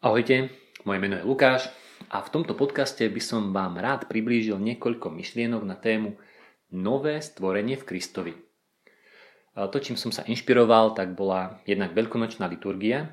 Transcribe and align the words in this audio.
Ahojte, 0.00 0.48
moje 0.88 0.96
meno 0.96 1.20
je 1.20 1.28
Lukáš 1.28 1.68
a 2.08 2.24
v 2.24 2.32
tomto 2.32 2.56
podcaste 2.56 3.04
by 3.04 3.20
som 3.20 3.52
vám 3.52 3.76
rád 3.76 4.08
priblížil 4.08 4.56
niekoľko 4.56 5.12
myšlienok 5.12 5.60
na 5.60 5.76
tému 5.76 6.16
Nové 6.72 7.20
stvorenie 7.20 7.76
v 7.76 7.84
Kristovi. 7.84 8.32
To, 9.52 9.76
čím 9.76 10.00
som 10.00 10.08
sa 10.08 10.24
inšpiroval, 10.24 10.96
tak 10.96 11.12
bola 11.12 11.60
jednak 11.68 11.92
veľkonočná 11.92 12.48
liturgia, 12.48 13.12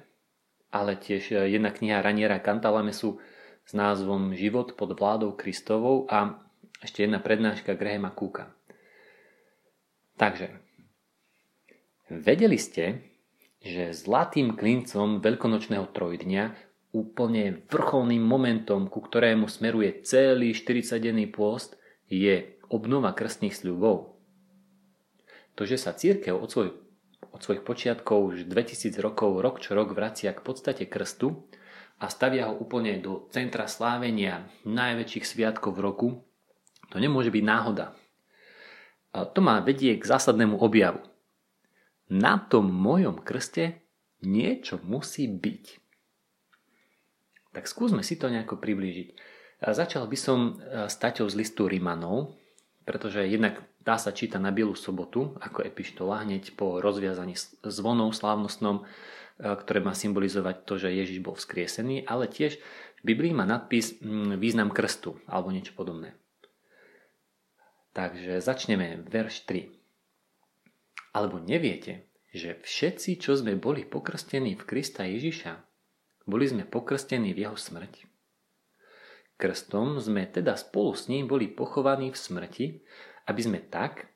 ale 0.71 0.95
tiež 0.95 1.51
jedna 1.51 1.75
kniha 1.75 1.99
Raniera 1.99 2.39
Cantalamesu 2.39 3.19
s 3.67 3.71
názvom 3.75 4.31
Život 4.31 4.79
pod 4.79 4.95
vládou 4.95 5.35
Kristovou 5.35 6.07
a 6.07 6.39
ešte 6.79 7.03
jedna 7.03 7.19
prednáška 7.19 7.75
Grahama 7.75 8.15
Cooka. 8.15 8.55
Takže, 10.15 10.55
vedeli 12.07 12.55
ste, 12.55 13.03
že 13.59 13.91
zlatým 13.91 14.55
klincom 14.55 15.19
veľkonočného 15.19 15.91
trojdňa 15.91 16.63
úplne 16.97 17.61
vrcholným 17.69 18.25
momentom, 18.25 18.89
ku 18.89 19.05
ktorému 19.05 19.45
smeruje 19.45 20.01
celý 20.01 20.57
40-denný 20.57 21.29
pôst, 21.29 21.77
je 22.09 22.57
obnova 22.73 23.13
krstných 23.13 23.53
sľubov. 23.53 24.17
To, 25.53 25.61
že 25.65 25.77
sa 25.77 25.93
církev 25.93 26.33
od, 26.33 26.49
svoj, 26.49 26.69
od 27.29 27.39
svojich 27.41 27.61
počiatkov 27.61 28.33
už 28.33 28.49
2000 28.49 28.97
rokov 28.97 29.37
rok 29.41 29.61
čo 29.61 29.77
rok 29.77 29.93
vracia 29.93 30.33
k 30.33 30.41
podstate 30.41 30.89
krstu 30.89 31.45
a 32.01 32.09
stavia 32.09 32.49
ho 32.49 32.57
úplne 32.57 32.97
do 33.01 33.29
centra 33.33 33.65
slávenia 33.65 34.49
najväčších 34.65 35.25
sviatkov 35.25 35.77
v 35.77 35.83
roku, 35.85 36.07
to 36.93 36.97
nemôže 37.01 37.33
byť 37.33 37.43
náhoda. 37.43 37.93
A 39.17 39.25
to 39.25 39.41
má 39.41 39.59
vedie 39.65 39.97
k 39.97 40.05
zásadnému 40.05 40.61
objavu. 40.61 41.01
Na 42.07 42.39
tom 42.39 42.69
mojom 42.71 43.19
krste 43.19 43.83
niečo 44.23 44.79
musí 44.85 45.27
byť. 45.27 45.86
Tak 47.51 47.65
skúsme 47.65 48.03
si 48.03 48.19
to 48.19 48.31
nejako 48.31 48.59
priblížiť. 48.59 49.15
Začal 49.57 50.05
by 50.05 50.17
som 50.17 50.39
e, 50.61 50.85
s 50.85 50.95
Taťou 51.01 51.25
z 51.25 51.35
listu 51.37 51.65
Rimanov, 51.65 52.37
pretože 52.85 53.25
jednak 53.25 53.65
dá 53.81 53.97
sa 53.97 54.13
čítať 54.13 54.37
na 54.37 54.53
Bielu 54.53 54.77
sobotu 54.77 55.33
ako 55.41 55.65
epištola 55.65 56.23
hneď 56.23 56.53
po 56.53 56.77
rozviazaní 56.77 57.33
zvonov 57.65 58.13
slávnostnom, 58.13 58.83
e, 58.83 58.83
ktoré 59.41 59.81
má 59.81 59.97
symbolizovať 59.97 60.55
to, 60.63 60.73
že 60.77 60.93
Ježiš 60.93 61.25
bol 61.25 61.33
vzkriesený, 61.33 62.05
ale 62.05 62.29
tiež 62.29 62.61
v 62.97 63.01
Biblii 63.01 63.33
má 63.33 63.49
nadpis 63.49 63.97
význam 64.37 64.69
krstu 64.69 65.17
alebo 65.25 65.49
niečo 65.49 65.73
podobné. 65.73 66.13
Takže 67.97 68.45
začneme 68.45 69.01
verš 69.09 69.49
3. 69.49 69.73
Alebo 71.17 71.41
neviete, 71.41 72.05
že 72.29 72.61
všetci, 72.61 73.17
čo 73.17 73.33
sme 73.33 73.57
boli 73.57 73.81
pokrstení 73.89 74.53
v 74.53 74.63
Krista 74.69 75.01
Ježiša, 75.01 75.66
boli 76.27 76.45
sme 76.45 76.67
pokrstení 76.67 77.31
v 77.31 77.47
jeho 77.47 77.57
smrti. 77.57 78.03
Krstom 79.39 80.01
sme 80.03 80.27
teda 80.27 80.59
spolu 80.59 80.91
s 80.91 81.07
ním 81.07 81.25
boli 81.29 81.47
pochovaní 81.47 82.11
v 82.11 82.17
smrti, 82.17 82.65
aby 83.31 83.41
sme 83.41 83.59
tak, 83.63 84.11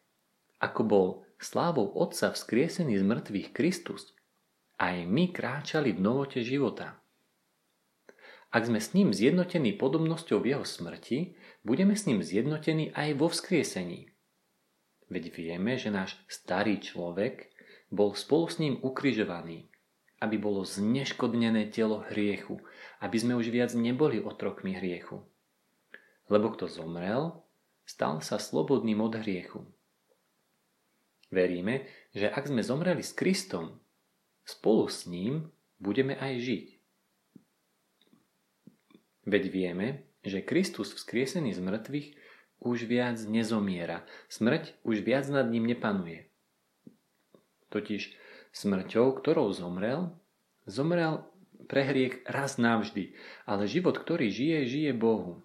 ako 0.59 0.81
bol 0.84 1.08
slávou 1.40 1.90
Otca 1.95 2.36
vzkriesený 2.36 3.00
z 3.00 3.03
mŕtvych 3.08 3.50
Kristus, 3.56 4.14
aj 4.81 5.08
my 5.08 5.31
kráčali 5.31 5.94
v 5.94 6.03
novote 6.03 6.42
života. 6.44 7.02
Ak 8.52 8.68
sme 8.68 8.84
s 8.84 8.92
ním 8.92 9.16
zjednotení 9.16 9.80
podobnosťou 9.80 10.44
v 10.44 10.58
jeho 10.58 10.66
smrti, 10.68 11.40
budeme 11.64 11.96
s 11.96 12.03
ním 12.03 12.20
zjednotení 12.20 12.92
aj 12.92 13.16
vo 13.16 13.31
vzkriesení. 13.31 14.12
Veď 15.08 15.31
vieme, 15.31 15.80
že 15.80 15.88
náš 15.88 16.20
starý 16.28 16.84
človek 16.84 17.48
bol 17.88 18.12
spolu 18.12 18.52
s 18.52 18.59
ním 18.59 18.75
ukrižovaný, 18.84 19.71
aby 20.22 20.38
bolo 20.38 20.62
zneškodnené 20.62 21.74
telo 21.74 22.06
hriechu, 22.14 22.62
aby 23.02 23.18
sme 23.18 23.34
už 23.34 23.50
viac 23.50 23.74
neboli 23.74 24.22
otrokmi 24.22 24.78
hriechu. 24.78 25.26
Lebo 26.30 26.54
kto 26.54 26.70
zomrel, 26.70 27.42
stal 27.84 28.22
sa 28.22 28.38
slobodným 28.38 29.02
od 29.02 29.18
hriechu. 29.18 29.66
Veríme, 31.34 31.90
že 32.14 32.30
ak 32.30 32.48
sme 32.48 32.62
zomreli 32.62 33.02
s 33.02 33.18
Kristom, 33.18 33.81
spolu 34.46 34.86
s 34.86 35.10
ním 35.10 35.50
budeme 35.81 36.14
aj 36.16 36.34
žiť. 36.40 36.66
Veď 39.26 39.44
vieme, 39.50 39.88
že 40.22 40.46
Kristus 40.46 40.94
vzkriesený 40.94 41.58
z 41.58 41.62
mŕtvych 41.62 42.08
už 42.62 42.86
viac 42.86 43.18
nezomiera. 43.26 44.06
Smrť 44.30 44.78
už 44.86 45.02
viac 45.02 45.26
nad 45.34 45.50
ním 45.50 45.66
nepanuje. 45.66 46.30
Totiž 47.74 48.14
Smrťou, 48.51 49.16
ktorou 49.19 49.51
zomrel, 49.56 50.12
zomrel 50.67 51.23
pre 51.72 51.88
hriech 51.88 52.28
raz 52.28 52.59
navždy, 52.59 53.16
ale 53.47 53.63
život, 53.69 53.95
ktorý 53.95 54.28
žije, 54.28 54.67
žije 54.67 54.91
Bohu. 54.91 55.39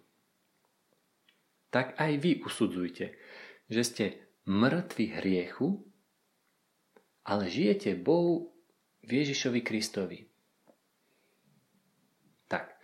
Tak 1.71 1.95
aj 1.99 2.13
vy 2.19 2.43
usudzujte, 2.43 3.15
že 3.71 3.83
ste 3.87 4.05
mŕtvi 4.47 5.15
hriechu, 5.19 5.87
ale 7.27 7.51
žijete 7.51 7.99
Bohu 7.99 8.55
v 9.03 9.11
Ježišovi 9.23 9.61
Kristovi. 9.63 10.19
Tak, 12.47 12.79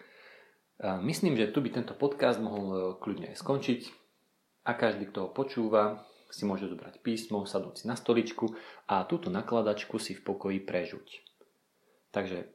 myslím, 1.06 1.38
že 1.38 1.50
tu 1.50 1.62
by 1.62 1.70
tento 1.70 1.94
podcast 1.94 2.42
mohol 2.42 2.66
e, 2.70 2.78
kľudne 2.98 3.30
skončiť 3.38 3.80
a 4.66 4.74
každý, 4.74 5.10
kto 5.10 5.26
ho 5.26 5.30
počúva, 5.30 6.02
si 6.32 6.48
môže 6.48 6.64
zobrať 6.66 7.04
písmo, 7.04 7.44
sadnúť 7.44 7.84
si 7.84 7.84
na 7.84 7.94
stoličku 7.94 8.56
a 8.88 9.04
túto 9.04 9.28
nakladačku 9.28 10.00
si 10.00 10.16
v 10.16 10.24
pokoji 10.24 10.64
prežuť. 10.64 11.20
Takže 12.08 12.48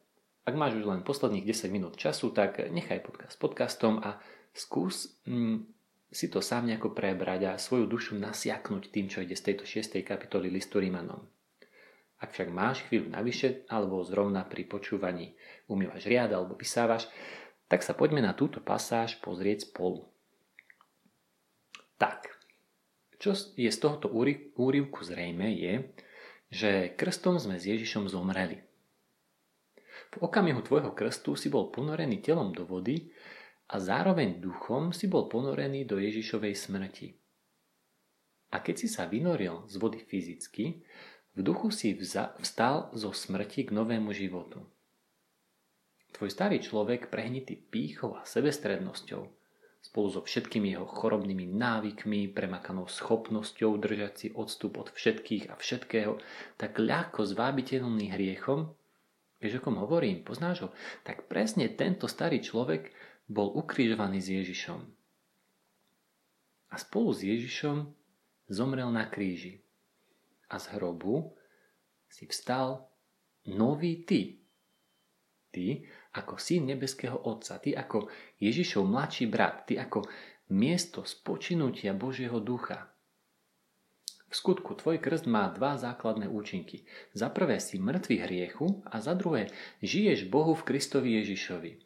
ak 0.49 0.55
máš 0.57 0.81
už 0.81 0.89
len 0.89 1.05
posledných 1.05 1.45
10 1.45 1.69
minút 1.69 1.93
času, 1.99 2.33
tak 2.33 2.57
nechaj 2.73 3.05
podcast 3.05 3.37
podcastom 3.37 4.01
a 4.01 4.17
skús 4.55 5.21
mm, 5.29 5.69
si 6.09 6.31
to 6.31 6.39
sám 6.39 6.65
nejako 6.71 6.95
prebrať 6.95 7.53
a 7.53 7.61
svoju 7.61 7.85
dušu 7.85 8.15
nasiaknúť 8.17 8.89
tým, 8.89 9.11
čo 9.11 9.21
ide 9.21 9.35
z 9.35 9.53
tejto 9.53 9.67
6. 9.67 9.99
kapitoly 10.07 10.47
listu 10.47 10.79
Rímanom. 10.79 11.27
Ak 12.17 12.33
však 12.33 12.49
máš 12.49 12.81
chvíľu 12.89 13.13
navyše, 13.13 13.67
alebo 13.69 14.01
zrovna 14.01 14.41
pri 14.41 14.65
počúvaní 14.65 15.37
umývaš 15.69 16.09
riad 16.09 16.33
alebo 16.33 16.57
vysávaš, 16.57 17.05
tak 17.67 17.83
sa 17.83 17.93
poďme 17.93 18.23
na 18.23 18.33
túto 18.33 18.63
pasáž 18.63 19.19
pozrieť 19.19 19.69
spolu. 19.69 20.07
Tak, 21.99 22.36
čo 23.27 23.35
je 23.59 23.67
z 23.67 23.79
tohoto 23.83 24.07
úrivku 24.55 25.03
zrejme 25.03 25.51
je, 25.51 25.73
že 26.47 26.71
krstom 26.95 27.35
sme 27.35 27.59
s 27.59 27.67
Ježišom 27.67 28.07
zomreli. 28.07 28.63
V 30.15 30.23
okamihu 30.23 30.63
tvojho 30.63 30.95
krstu 30.95 31.35
si 31.35 31.51
bol 31.51 31.67
ponorený 31.67 32.23
telom 32.23 32.55
do 32.55 32.63
vody 32.63 33.11
a 33.67 33.83
zároveň 33.83 34.39
duchom 34.39 34.95
si 34.95 35.11
bol 35.11 35.27
ponorený 35.27 35.83
do 35.83 35.99
Ježišovej 35.99 36.55
smrti. 36.55 37.19
A 38.55 38.63
keď 38.63 38.75
si 38.79 38.87
sa 38.87 39.03
vynoril 39.11 39.67
z 39.67 39.75
vody 39.75 39.99
fyzicky, 39.99 40.87
v 41.35 41.39
duchu 41.43 41.67
si 41.67 41.91
vstal 41.99 42.87
zo 42.95 43.11
smrti 43.11 43.67
k 43.67 43.75
novému 43.75 44.15
životu. 44.15 44.63
Tvoj 46.15 46.31
starý 46.31 46.63
človek 46.63 47.11
prehnitý 47.11 47.59
pýchou 47.59 48.15
a 48.15 48.23
sebestrednosťou 48.23 49.36
spolu 49.81 50.07
so 50.09 50.21
všetkými 50.25 50.73
jeho 50.73 50.85
chorobnými 50.85 51.47
návykmi, 51.47 52.33
premakanou 52.33 52.89
schopnosťou 52.89 53.77
držať 53.77 54.13
si 54.17 54.27
odstup 54.33 54.81
od 54.81 54.89
všetkých 54.91 55.49
a 55.49 55.55
všetkého, 55.55 56.19
tak 56.59 56.81
ľahko 56.81 57.23
zvábiteľný 57.23 58.11
hriechom, 58.11 58.73
vieš 59.39 59.61
o 59.61 59.63
kom 59.63 59.77
hovorím, 59.77 60.25
poznáš 60.25 60.67
ho, 60.67 60.69
tak 61.05 61.29
presne 61.29 61.69
tento 61.71 62.09
starý 62.09 62.41
človek 62.41 62.91
bol 63.27 63.53
ukrižovaný 63.53 64.19
s 64.23 64.29
Ježišom. 64.33 64.79
A 66.67 66.75
spolu 66.75 67.15
s 67.15 67.23
Ježišom 67.23 67.87
zomrel 68.51 68.91
na 68.91 69.07
kríži. 69.07 69.63
A 70.47 70.59
z 70.59 70.75
hrobu 70.75 71.35
si 72.07 72.27
vstal 72.27 72.87
nový 73.47 74.03
ty. 74.03 74.39
Ty, 75.51 75.83
ako 76.17 76.41
syn 76.41 76.73
nebeského 76.73 77.13
Otca, 77.13 77.61
ty 77.61 77.77
ako 77.77 78.09
Ježišov 78.41 78.89
mladší 78.89 79.29
brat, 79.29 79.69
ty 79.69 79.77
ako 79.77 80.09
miesto 80.49 81.05
spočinutia 81.05 81.93
Božieho 81.93 82.41
ducha. 82.41 82.89
V 84.27 84.33
skutku 84.35 84.75
tvoj 84.75 84.99
krst 84.99 85.23
má 85.23 85.47
dva 85.55 85.79
základné 85.79 86.27
účinky. 86.27 86.83
Za 87.15 87.31
prvé 87.31 87.63
si 87.63 87.79
mŕtvy 87.79 88.27
hriechu 88.27 88.83
a 88.83 88.99
za 88.99 89.15
druhé 89.15 89.47
žiješ 89.79 90.27
Bohu 90.27 90.51
v 90.51 90.67
Kristovi 90.67 91.15
Ježišovi. 91.23 91.79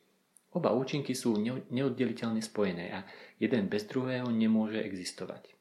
Oba 0.57 0.73
účinky 0.73 1.13
sú 1.13 1.37
neoddeliteľne 1.69 2.41
spojené 2.41 2.85
a 2.91 2.99
jeden 3.37 3.69
bez 3.69 3.85
druhého 3.85 4.27
nemôže 4.33 4.81
existovať. 4.81 5.53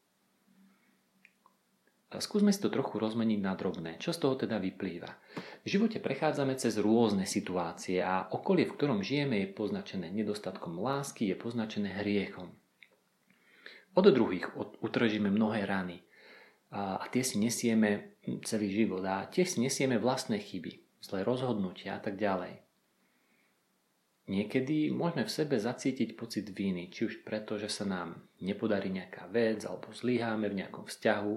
Skúsme 2.18 2.50
si 2.50 2.58
to 2.58 2.74
trochu 2.74 2.98
rozmeniť 2.98 3.38
na 3.38 3.54
drobné. 3.54 3.94
Čo 4.02 4.10
z 4.10 4.18
toho 4.18 4.34
teda 4.34 4.58
vyplýva? 4.58 5.14
V 5.62 5.68
živote 5.70 6.02
prechádzame 6.02 6.58
cez 6.58 6.74
rôzne 6.74 7.22
situácie 7.22 8.02
a 8.02 8.26
okolie, 8.34 8.66
v 8.66 8.74
ktorom 8.74 8.98
žijeme, 9.06 9.38
je 9.46 9.54
poznačené 9.54 10.10
nedostatkom 10.10 10.82
lásky, 10.82 11.30
je 11.30 11.38
poznačené 11.38 12.02
hriechom. 12.02 12.50
Od 13.94 14.06
druhých 14.10 14.50
utržíme 14.82 15.30
mnohé 15.30 15.62
rany 15.70 16.02
a 16.74 17.06
tie 17.14 17.22
si 17.22 17.38
nesieme 17.38 18.18
celý 18.42 18.74
život 18.74 19.06
a 19.06 19.30
tiež 19.30 19.46
si 19.46 19.58
nesieme 19.62 19.98
vlastné 20.02 20.42
chyby, 20.42 21.02
zlé 21.02 21.22
rozhodnutia 21.22 21.94
a 21.94 22.02
tak 22.02 22.18
ďalej. 22.18 22.58
Niekedy 24.30 24.94
môžeme 24.94 25.26
v 25.26 25.34
sebe 25.34 25.58
zacítiť 25.58 26.14
pocit 26.14 26.46
viny, 26.54 26.86
či 26.94 27.10
už 27.10 27.26
preto, 27.26 27.58
že 27.58 27.66
sa 27.66 27.82
nám 27.82 28.14
nepodarí 28.38 28.86
nejaká 28.86 29.26
vec, 29.26 29.66
alebo 29.66 29.90
zlyháme 29.90 30.46
v 30.46 30.58
nejakom 30.62 30.86
vzťahu, 30.86 31.34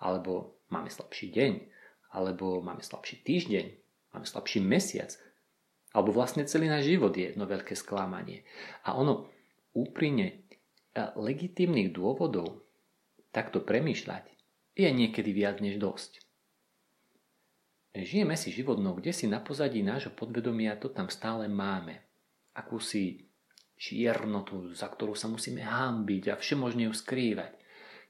alebo 0.00 0.60
máme 0.72 0.88
slabší 0.88 1.30
deň, 1.30 1.52
alebo 2.16 2.64
máme 2.64 2.82
slabší 2.82 3.22
týždeň, 3.22 3.66
máme 4.16 4.26
slabší 4.26 4.58
mesiac, 4.64 5.14
alebo 5.94 6.14
vlastne 6.14 6.46
celý 6.46 6.66
náš 6.66 6.90
život 6.90 7.14
je 7.14 7.34
jedno 7.34 7.46
veľké 7.46 7.74
sklamanie. 7.78 8.42
A 8.86 8.98
ono 8.98 9.30
úprimne 9.74 10.46
legitímnych 10.96 11.94
dôvodov 11.94 12.66
takto 13.30 13.62
premýšľať 13.62 14.26
je 14.74 14.88
niekedy 14.90 15.30
viac 15.30 15.62
než 15.62 15.78
dosť. 15.78 16.22
Žijeme 17.90 18.38
si 18.38 18.54
život, 18.54 18.78
no 18.78 18.94
kde 18.94 19.10
si 19.10 19.26
na 19.26 19.42
pozadí 19.42 19.82
nášho 19.82 20.14
podvedomia 20.14 20.78
to 20.78 20.94
tam 20.94 21.10
stále 21.10 21.50
máme 21.50 21.98
akúsi 22.54 23.26
čiernotu, 23.74 24.70
za 24.76 24.86
ktorú 24.86 25.18
sa 25.18 25.26
musíme 25.26 25.62
hámbiť 25.64 26.30
a 26.30 26.38
všemožne 26.38 26.86
ju 26.86 26.94
skrývať. 26.94 27.58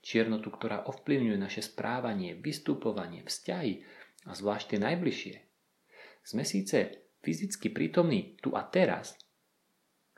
Čiernotu, 0.00 0.48
ktorá 0.48 0.88
ovplyvňuje 0.88 1.36
naše 1.36 1.60
správanie, 1.60 2.32
vystupovanie, 2.32 3.20
vzťahy 3.24 3.72
a 4.26 4.32
zvlášť 4.32 4.76
tie 4.76 4.78
najbližšie. 4.80 5.34
Sme 6.24 6.44
síce 6.44 7.04
fyzicky 7.20 7.68
prítomní 7.68 8.40
tu 8.40 8.56
a 8.56 8.64
teraz, 8.64 9.16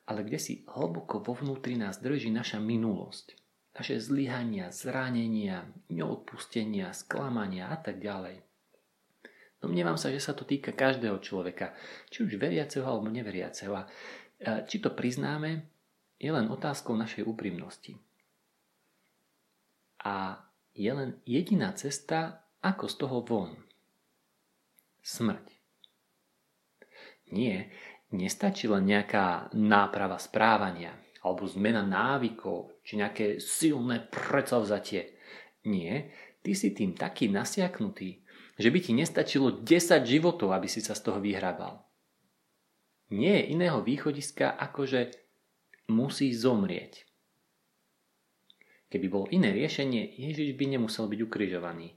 ale 0.06 0.22
kde 0.22 0.38
si 0.38 0.62
hlboko 0.70 1.22
vo 1.22 1.34
vnútri 1.34 1.74
nás 1.74 1.98
drží 1.98 2.30
naša 2.30 2.62
minulosť, 2.62 3.34
naše 3.74 3.98
zlyhania, 3.98 4.70
zranenia, 4.70 5.66
neodpustenia, 5.90 6.94
sklamania 6.94 7.70
a 7.70 7.78
tak 7.78 7.98
ďalej. 8.02 8.42
Domnievam 9.62 9.94
sa, 9.94 10.10
že 10.10 10.18
sa 10.18 10.34
to 10.34 10.42
týka 10.42 10.74
každého 10.74 11.22
človeka, 11.22 11.70
či 12.10 12.26
už 12.26 12.34
veriaceho 12.34 12.82
alebo 12.82 13.06
neveriaceho. 13.06 13.72
A 13.78 13.86
či 14.66 14.82
to 14.82 14.90
priznáme, 14.90 15.62
je 16.18 16.30
len 16.30 16.50
otázkou 16.50 16.98
našej 16.98 17.22
úprimnosti. 17.22 17.94
A 20.02 20.42
je 20.74 20.90
len 20.90 21.20
jediná 21.28 21.72
cesta, 21.76 22.42
ako 22.62 22.84
z 22.88 22.94
toho 22.98 23.18
von. 23.22 23.52
Smrť. 25.02 25.46
Nie, 27.32 27.72
nestačí 28.12 28.68
len 28.68 28.86
nejaká 28.86 29.50
náprava 29.56 30.20
správania, 30.20 30.94
alebo 31.22 31.48
zmena 31.48 31.82
návykov, 31.82 32.82
či 32.84 33.00
nejaké 33.00 33.40
silné 33.40 34.04
predsavzatie. 34.10 35.16
Nie, 35.66 36.12
ty 36.42 36.52
si 36.52 36.74
tým 36.74 36.98
taký 36.98 37.30
nasiaknutý, 37.30 38.22
že 38.58 38.68
by 38.68 38.78
ti 38.82 38.92
nestačilo 38.92 39.62
10 39.62 40.02
životov, 40.02 40.52
aby 40.52 40.66
si 40.66 40.82
sa 40.82 40.92
z 40.98 41.02
toho 41.08 41.18
vyhrabal. 41.22 41.82
Nie 43.12 43.42
je 43.42 43.54
iného 43.54 43.84
východiska, 43.84 44.56
ako 44.56 44.88
že 44.88 45.00
musí 45.92 46.32
zomrieť. 46.32 47.04
Keby 48.92 49.08
bolo 49.08 49.24
iné 49.32 49.56
riešenie, 49.56 50.20
Ježiš 50.20 50.52
by 50.60 50.76
nemusel 50.76 51.08
byť 51.08 51.20
ukrižovaný. 51.24 51.96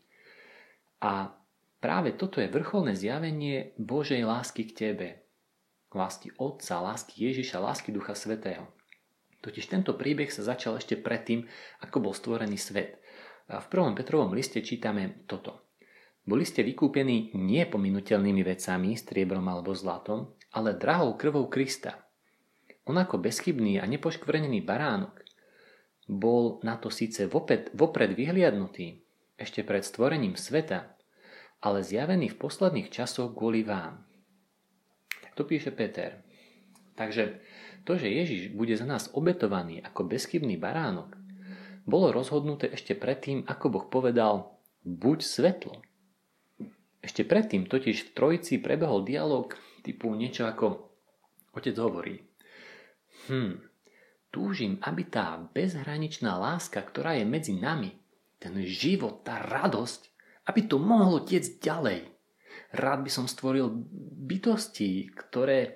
A 1.04 1.36
práve 1.84 2.16
toto 2.16 2.40
je 2.40 2.48
vrcholné 2.48 2.96
zjavenie 2.96 3.76
Božej 3.76 4.24
lásky 4.24 4.64
k 4.64 4.72
tebe. 4.72 5.08
Lásky 5.92 6.32
Otca, 6.40 6.80
lásky 6.80 7.28
Ježiša, 7.28 7.60
lásky 7.60 7.92
Ducha 7.92 8.16
Svetého. 8.16 8.72
Totiž 9.44 9.68
tento 9.68 9.92
príbeh 10.00 10.32
sa 10.32 10.48
začal 10.48 10.80
ešte 10.80 10.96
predtým, 10.96 11.44
ako 11.84 12.00
bol 12.00 12.14
stvorený 12.16 12.56
svet. 12.56 13.04
A 13.52 13.60
v 13.60 13.68
prvom 13.68 13.92
Petrovom 13.92 14.32
liste 14.32 14.64
čítame 14.64 15.28
toto. 15.28 15.68
Boli 16.24 16.48
ste 16.48 16.64
vykúpení 16.64 17.36
nie 17.36 17.68
pominutelnými 17.68 18.40
vecami, 18.40 18.96
striebrom 18.96 19.44
alebo 19.52 19.76
zlatom, 19.76 20.32
ale 20.56 20.80
drahou 20.80 21.20
krvou 21.20 21.52
Krista. 21.52 22.08
On 22.88 22.96
ako 22.96 23.20
bezchybný 23.20 23.84
a 23.84 23.86
nepoškvrnený 23.86 24.64
baránok 24.64 25.25
bol 26.06 26.62
na 26.62 26.78
to 26.78 26.94
síce 26.94 27.25
vopred, 27.25 27.74
vopred 27.74 28.13
vyhliadnutý, 28.13 29.02
ešte 29.36 29.66
pred 29.66 29.84
stvorením 29.84 30.38
sveta, 30.38 30.96
ale 31.60 31.81
zjavený 31.81 32.31
v 32.31 32.40
posledných 32.40 32.94
časoch 32.94 33.34
kvôli 33.34 33.66
vám. 33.66 34.06
Tak 35.25 35.34
to 35.34 35.44
píše 35.44 35.74
Peter. 35.74 36.22
Takže 36.96 37.42
to, 37.84 38.00
že 38.00 38.07
Ježiš 38.07 38.56
bude 38.56 38.74
za 38.78 38.88
nás 38.88 39.12
obetovaný 39.12 39.84
ako 39.84 40.07
bezchybný 40.07 40.56
baránok, 40.56 41.18
bolo 41.86 42.10
rozhodnuté 42.10 42.74
ešte 42.74 42.98
predtým, 42.98 43.46
ako 43.46 43.66
Boh 43.69 43.86
povedal, 43.86 44.58
buď 44.81 45.19
svetlo. 45.22 45.86
Ešte 47.06 47.22
predtým 47.22 47.69
totiž 47.69 48.10
v 48.10 48.13
trojici 48.18 48.58
prebehol 48.58 49.06
dialog 49.06 49.54
typu 49.86 50.18
niečo 50.18 50.50
ako 50.50 50.90
otec 51.54 51.78
hovorí. 51.78 52.18
Hm, 53.30 53.62
túžim, 54.36 54.76
aby 54.84 55.08
tá 55.08 55.40
bezhraničná 55.40 56.36
láska, 56.36 56.84
ktorá 56.84 57.16
je 57.16 57.24
medzi 57.24 57.56
nami, 57.56 57.96
ten 58.36 58.52
život, 58.68 59.24
tá 59.24 59.40
radosť, 59.40 60.12
aby 60.52 60.68
to 60.68 60.76
mohlo 60.76 61.24
tiecť 61.24 61.64
ďalej. 61.64 62.00
Rád 62.76 63.00
by 63.08 63.12
som 63.12 63.32
stvoril 63.32 63.72
bytosti, 64.28 65.08
ktoré 65.16 65.60
eh, 65.64 65.74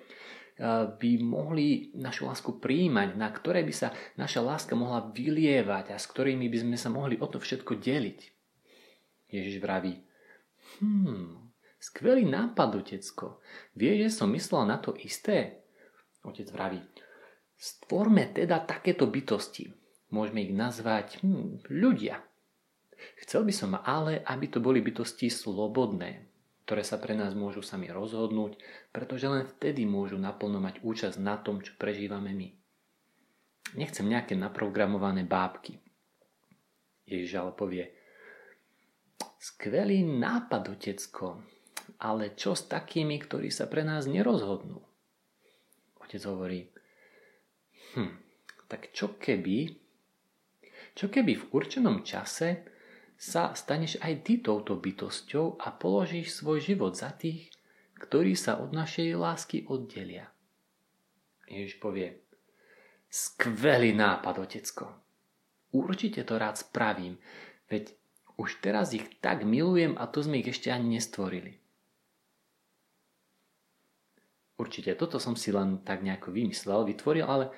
by 0.92 1.12
mohli 1.24 1.96
našu 1.96 2.28
lásku 2.28 2.60
príjmať, 2.60 3.16
na 3.16 3.32
ktoré 3.32 3.64
by 3.64 3.72
sa 3.72 3.96
naša 4.20 4.44
láska 4.44 4.76
mohla 4.76 5.08
vylievať 5.08 5.96
a 5.96 5.98
s 5.98 6.04
ktorými 6.12 6.52
by 6.52 6.58
sme 6.68 6.76
sa 6.76 6.92
mohli 6.92 7.16
o 7.16 7.28
to 7.32 7.40
všetko 7.40 7.80
deliť. 7.80 8.20
Ježiš 9.32 9.64
vraví, 9.64 10.10
Hmm, 10.78 11.52
skvelý 11.82 12.30
nápad, 12.30 12.86
otecko. 12.86 13.42
Vieš, 13.74 13.98
že 14.06 14.10
som 14.22 14.30
myslel 14.32 14.70
na 14.70 14.78
to 14.78 14.94
isté? 15.02 15.66
Otec 16.22 16.46
vraví, 16.54 16.80
stvorme 17.60 18.32
teda 18.32 18.64
takéto 18.64 19.04
bytosti. 19.06 19.68
Môžeme 20.16 20.48
ich 20.48 20.56
nazvať 20.56 21.20
hmm, 21.22 21.68
ľudia. 21.70 22.24
Chcel 23.20 23.46
by 23.46 23.54
som 23.54 23.78
ale, 23.78 24.24
aby 24.24 24.48
to 24.48 24.64
boli 24.64 24.80
bytosti 24.80 25.28
slobodné, 25.28 26.26
ktoré 26.66 26.82
sa 26.82 26.98
pre 26.98 27.14
nás 27.14 27.36
môžu 27.36 27.62
sami 27.62 27.92
rozhodnúť, 27.92 28.58
pretože 28.96 29.28
len 29.28 29.46
vtedy 29.46 29.84
môžu 29.84 30.18
naplno 30.18 30.58
mať 30.64 30.82
účasť 30.82 31.20
na 31.20 31.38
tom, 31.38 31.60
čo 31.62 31.76
prežívame 31.76 32.32
my. 32.34 32.50
Nechcem 33.78 34.08
nejaké 34.08 34.34
naprogramované 34.34 35.28
bábky. 35.28 35.78
Ježiš 37.06 37.38
ale 37.38 37.52
povie, 37.54 37.86
Skvelý 39.40 40.04
nápad, 40.04 40.68
otecko, 40.68 41.40
ale 42.04 42.36
čo 42.36 42.60
s 42.60 42.68
takými, 42.68 43.16
ktorí 43.24 43.48
sa 43.48 43.72
pre 43.72 43.88
nás 43.88 44.04
nerozhodnú? 44.04 44.84
Otec 46.04 46.20
hovorí, 46.28 46.68
hm, 47.96 48.14
tak 48.70 48.94
čo 48.94 49.18
keby, 49.18 49.74
čo 50.94 51.06
keby 51.10 51.34
v 51.38 51.46
určenom 51.56 52.06
čase 52.06 52.66
sa 53.20 53.52
staneš 53.52 54.00
aj 54.00 54.14
ty 54.24 54.40
touto 54.40 54.80
bytosťou 54.80 55.60
a 55.60 55.76
položíš 55.76 56.40
svoj 56.40 56.64
život 56.64 56.96
za 56.96 57.12
tých, 57.12 57.52
ktorí 58.00 58.32
sa 58.38 58.64
od 58.64 58.72
našej 58.72 59.12
lásky 59.20 59.68
oddelia. 59.68 60.32
Ježiš 61.50 61.82
povie, 61.84 62.24
skvelý 63.12 63.92
nápad, 63.92 64.36
otecko. 64.40 64.86
Určite 65.76 66.24
to 66.24 66.40
rád 66.40 66.62
spravím, 66.62 67.20
veď 67.68 67.92
už 68.40 68.64
teraz 68.64 68.96
ich 68.96 69.20
tak 69.20 69.44
milujem 69.44 70.00
a 70.00 70.08
to 70.08 70.24
sme 70.24 70.40
ich 70.40 70.48
ešte 70.48 70.72
ani 70.72 70.96
nestvorili. 70.96 71.60
Určite 74.60 74.96
toto 74.96 75.20
som 75.20 75.36
si 75.36 75.52
len 75.52 75.84
tak 75.84 76.04
nejako 76.04 76.32
vymyslel, 76.32 76.88
vytvoril, 76.88 77.24
ale 77.28 77.52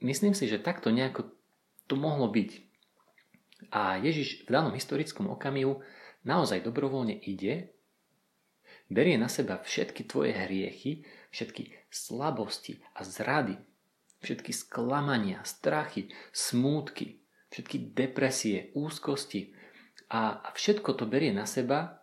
myslím 0.00 0.34
si, 0.34 0.48
že 0.48 0.62
takto 0.62 0.92
nejako 0.92 1.30
to 1.86 1.94
mohlo 1.94 2.28
byť. 2.28 2.50
A 3.72 3.96
Ježiš 4.00 4.44
v 4.44 4.52
danom 4.52 4.74
historickom 4.76 5.32
okamihu 5.32 5.80
naozaj 6.26 6.60
dobrovoľne 6.64 7.16
ide, 7.16 7.72
berie 8.92 9.16
na 9.16 9.30
seba 9.30 9.58
všetky 9.58 10.06
tvoje 10.06 10.36
hriechy, 10.36 11.06
všetky 11.32 11.72
slabosti 11.90 12.78
a 12.94 13.02
zrady, 13.02 13.56
všetky 14.22 14.52
sklamania, 14.52 15.42
strachy, 15.42 16.12
smútky, 16.30 17.22
všetky 17.50 17.96
depresie, 17.96 18.70
úzkosti, 18.76 19.56
a 20.06 20.38
všetko 20.54 20.94
to 20.94 21.04
berie 21.06 21.34
na 21.34 21.50
seba 21.50 21.98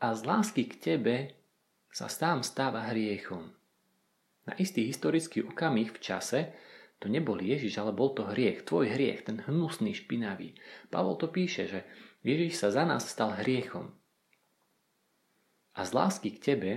a 0.00 0.16
z 0.16 0.20
lásky 0.24 0.64
k 0.64 0.74
tebe 0.80 1.16
sa 1.92 2.08
sám 2.08 2.40
stáva 2.40 2.88
hriechom. 2.88 3.52
Na 4.48 4.56
istý 4.56 4.88
historický 4.88 5.44
okamih 5.44 5.92
v 5.92 5.98
čase 6.00 6.40
to 6.96 7.12
nebol 7.12 7.36
Ježiš, 7.36 7.76
ale 7.76 7.92
bol 7.92 8.16
to 8.16 8.24
hriech, 8.24 8.64
tvoj 8.64 8.88
hriech, 8.88 9.28
ten 9.28 9.44
hnusný, 9.44 9.92
špinavý. 9.92 10.56
Pavol 10.88 11.20
to 11.20 11.28
píše, 11.28 11.68
že 11.68 11.80
Ježiš 12.24 12.56
sa 12.56 12.68
za 12.72 12.88
nás 12.88 13.04
stal 13.04 13.36
hriechom. 13.36 13.92
A 15.76 15.84
z 15.84 15.90
lásky 15.92 16.32
k 16.32 16.42
tebe 16.42 16.72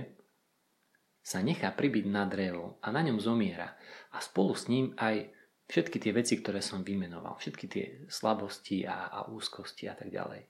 sa 1.24 1.40
nechá 1.40 1.72
pribiť 1.72 2.04
na 2.08 2.28
drevo 2.28 2.76
a 2.84 2.92
na 2.92 3.00
ňom 3.00 3.16
zomiera. 3.16 3.80
A 4.12 4.20
spolu 4.20 4.52
s 4.52 4.68
ním 4.68 4.92
aj 5.00 5.32
Všetky 5.70 6.02
tie 6.02 6.10
veci, 6.10 6.34
ktoré 6.34 6.58
som 6.58 6.82
vymenoval, 6.82 7.38
všetky 7.38 7.66
tie 7.70 7.84
slabosti 8.10 8.82
a, 8.90 9.06
a 9.06 9.30
úzkosti 9.30 9.86
a 9.86 9.94
tak 9.94 10.10
ďalej. 10.10 10.42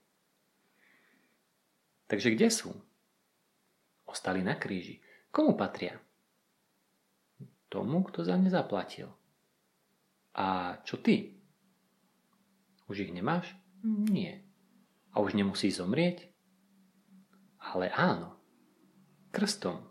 Takže 2.09 2.33
kde 2.33 2.49
sú? 2.49 2.73
Ostali 4.09 4.41
na 4.41 4.57
kríži. 4.57 4.97
Komu 5.29 5.61
patria? 5.61 6.01
tomu, 7.71 8.03
kto 8.03 8.27
za 8.27 8.35
ne 8.35 8.51
zaplatil. 8.51 9.07
A 10.35 10.79
čo 10.87 11.01
ty? 11.01 11.41
Už 12.87 13.07
ich 13.07 13.13
nemáš? 13.15 13.51
Nie. 13.85 14.43
A 15.11 15.23
už 15.23 15.35
nemusí 15.35 15.71
zomrieť? 15.73 16.31
Ale 17.59 17.91
áno. 17.93 18.39
Krstom. 19.31 19.87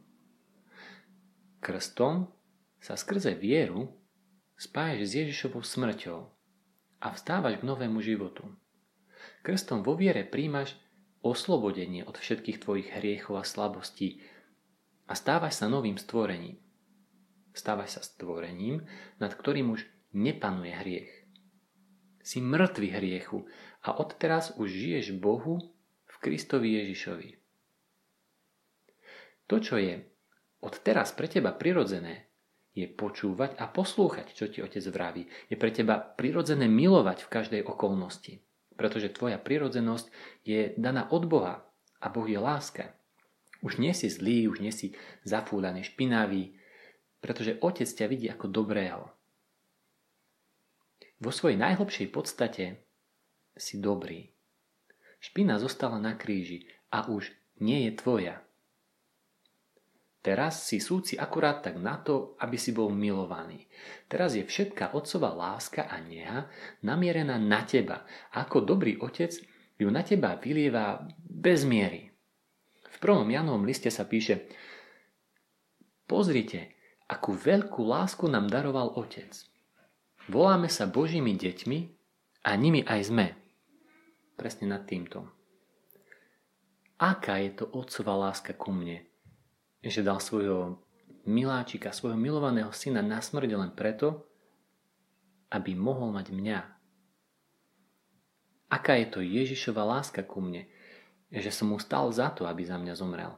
Krstom 1.59 2.27
sa 2.79 2.95
skrze 2.95 3.35
vieru 3.35 3.91
spájaš 4.59 5.11
s 5.11 5.11
Ježišovou 5.23 5.63
smrťou 5.63 6.19
a 6.99 7.07
vstávaš 7.15 7.59
k 7.59 7.67
novému 7.67 8.03
životu. 8.03 8.47
Krstom 9.43 9.83
vo 9.83 9.95
viere 9.95 10.27
príjmaš 10.27 10.75
oslobodenie 11.23 12.03
od 12.07 12.15
všetkých 12.15 12.63
tvojich 12.63 12.87
hriechov 12.95 13.39
a 13.39 13.47
slabostí 13.47 14.23
a 15.07 15.15
stávaš 15.15 15.63
sa 15.63 15.71
novým 15.71 15.99
stvorením. 15.99 16.59
Stávaš 17.51 17.99
sa 17.99 18.01
stvorením, 18.03 18.83
nad 19.19 19.31
ktorým 19.35 19.75
už 19.75 19.83
nepanuje 20.15 20.73
hriech. 20.73 21.13
Si 22.23 22.43
mŕtvy 22.43 22.87
hriechu 22.93 23.47
a 23.85 23.97
odteraz 23.97 24.53
už 24.59 24.69
žiješ 24.69 25.17
Bohu 25.17 25.57
v 26.05 26.15
Kristovi 26.21 26.77
Ježišovi. 26.77 27.29
To, 29.49 29.57
čo 29.57 29.81
je 29.81 30.05
odteraz 30.61 31.15
pre 31.15 31.25
teba 31.25 31.55
prirodzené, 31.55 32.29
je 32.77 32.85
počúvať 32.85 33.57
a 33.57 33.65
poslúchať, 33.65 34.37
čo 34.37 34.45
ti 34.45 34.61
otec 34.61 34.85
vraví. 34.93 35.25
Je 35.49 35.57
pre 35.57 35.73
teba 35.73 35.97
prirodzené 35.97 36.69
milovať 36.69 37.25
v 37.25 37.31
každej 37.33 37.61
okolnosti 37.65 38.39
pretože 38.79 39.11
tvoja 39.11 39.35
prirodzenosť 39.35 40.07
je 40.47 40.71
daná 40.79 41.11
od 41.11 41.27
Boha 41.27 41.67
a 41.99 42.07
Boh 42.07 42.23
je 42.23 42.39
láska. 42.39 42.95
Už 43.59 43.75
nie 43.75 43.91
si 43.91 44.07
zlý, 44.07 44.47
už 44.47 44.63
nie 44.63 44.71
si 44.71 44.95
zafúdaný, 45.27 45.83
špinavý, 45.83 46.55
pretože 47.19 47.59
Otec 47.59 47.91
ťa 47.91 48.07
vidí 48.07 48.31
ako 48.31 48.47
dobrého. 48.47 49.11
Vo 51.19 51.35
svojej 51.35 51.59
najhlbšej 51.59 52.07
podstate 52.15 52.79
si 53.59 53.83
dobrý. 53.83 54.31
Špina 55.19 55.59
zostala 55.59 55.99
na 55.99 56.15
kríži 56.15 56.63
a 56.95 57.11
už 57.11 57.27
nie 57.59 57.87
je 57.87 57.91
tvoja. 57.99 58.39
Teraz 60.19 60.67
si 60.67 60.83
súci 60.83 61.15
akurát 61.15 61.63
tak 61.63 61.79
na 61.79 61.95
to, 61.99 62.35
aby 62.43 62.59
si 62.59 62.75
bol 62.75 62.91
milovaný. 62.91 63.67
Teraz 64.11 64.35
je 64.35 64.43
všetká 64.43 64.91
otcová 64.91 65.31
láska 65.31 65.87
a 65.87 65.99
neha 66.03 66.51
namierená 66.83 67.39
na 67.39 67.63
teba. 67.63 68.03
Ako 68.35 68.63
dobrý 68.63 68.99
otec 68.99 69.31
ju 69.79 69.87
na 69.87 70.03
teba 70.03 70.35
vylieva 70.35 71.07
bez 71.23 71.63
miery. 71.63 72.11
V 72.83 72.97
prvom 72.99 73.31
Janovom 73.31 73.63
liste 73.63 73.87
sa 73.87 74.03
píše 74.03 74.51
Pozrite, 76.03 76.75
akú 77.07 77.31
veľkú 77.31 77.79
lásku 77.87 78.27
nám 78.27 78.51
daroval 78.51 78.91
otec. 78.99 79.31
Voláme 80.29 80.69
sa 80.69 80.85
Božími 80.85 81.33
deťmi 81.33 81.79
a 82.45 82.53
nimi 82.53 82.85
aj 82.85 83.09
sme. 83.09 83.33
Presne 84.37 84.69
nad 84.69 84.85
týmto. 84.85 85.25
Aká 87.01 87.41
je 87.41 87.57
to 87.57 87.65
otcová 87.73 88.29
láska 88.29 88.53
ku 88.53 88.69
mne? 88.69 89.09
že 89.79 90.03
dal 90.03 90.19
svojho 90.19 90.83
miláčika, 91.23 91.95
svojho 91.95 92.19
milovaného 92.19 92.71
syna 92.75 92.99
na 92.99 93.23
smrť 93.23 93.49
len 93.55 93.71
preto, 93.71 94.27
aby 95.55 95.71
mohol 95.73 96.11
mať 96.11 96.35
mňa. 96.35 96.59
Aká 98.69 98.99
je 98.99 99.07
to 99.09 99.19
Ježišova 99.23 99.81
láska 99.81 100.21
ku 100.21 100.43
mne, 100.43 100.67
že 101.31 101.49
som 101.49 101.73
mu 101.73 101.81
stal 101.81 102.11
za 102.13 102.29
to, 102.35 102.45
aby 102.45 102.67
za 102.67 102.77
mňa 102.77 102.93
zomrel. 102.93 103.33